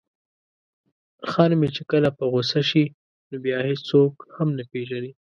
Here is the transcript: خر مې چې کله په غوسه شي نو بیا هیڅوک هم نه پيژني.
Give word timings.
خر 1.29 1.51
مې 1.59 1.69
چې 1.75 1.83
کله 1.91 2.09
په 2.17 2.23
غوسه 2.31 2.61
شي 2.69 2.85
نو 3.29 3.35
بیا 3.45 3.59
هیڅوک 3.69 4.13
هم 4.35 4.49
نه 4.57 4.63
پيژني. 4.71 5.11